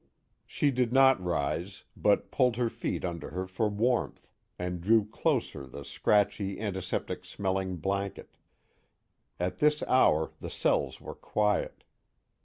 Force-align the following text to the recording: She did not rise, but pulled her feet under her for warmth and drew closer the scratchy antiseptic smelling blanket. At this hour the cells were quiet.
She 0.47 0.71
did 0.71 0.91
not 0.91 1.23
rise, 1.23 1.83
but 1.95 2.31
pulled 2.31 2.55
her 2.55 2.71
feet 2.71 3.05
under 3.05 3.29
her 3.29 3.45
for 3.45 3.69
warmth 3.69 4.31
and 4.57 4.81
drew 4.81 5.05
closer 5.05 5.67
the 5.67 5.85
scratchy 5.85 6.59
antiseptic 6.59 7.23
smelling 7.23 7.75
blanket. 7.77 8.35
At 9.39 9.59
this 9.59 9.83
hour 9.83 10.31
the 10.39 10.49
cells 10.49 10.99
were 11.01 11.13
quiet. 11.13 11.83